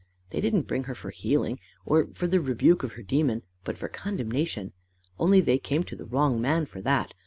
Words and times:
They 0.31 0.41
didn't 0.41 0.65
bring 0.67 0.85
her 0.85 0.95
for 0.95 1.11
healing 1.11 1.59
or 1.85 2.07
for 2.15 2.25
the 2.25 2.41
rebuke 2.41 2.81
of 2.81 2.93
her 2.93 3.03
demon, 3.03 3.43
but 3.63 3.77
for 3.77 3.87
condemnation, 3.87 4.73
only 5.19 5.41
they 5.41 5.59
came 5.59 5.83
to 5.83 5.95
the 5.95 6.05
wrong 6.05 6.41
man 6.41 6.65
for 6.65 6.81
that. 6.81 7.13